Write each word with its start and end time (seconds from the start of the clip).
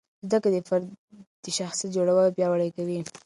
زده 0.29 0.37
کړه 0.41 0.49
د 0.53 0.57
فرد 0.67 0.87
شخصیت 1.57 1.89
جوړوي 1.95 2.21
او 2.25 2.35
پیاوړی 2.37 2.69
کوي. 2.77 2.99